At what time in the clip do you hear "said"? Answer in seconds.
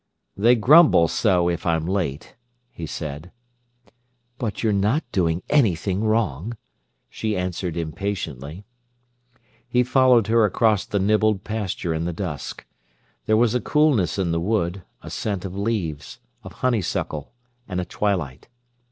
2.87-3.31